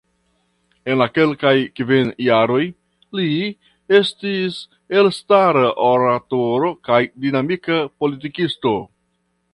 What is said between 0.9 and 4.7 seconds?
En la sekvaj kvin jaroj, li estis